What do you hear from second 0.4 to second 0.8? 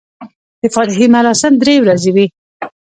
د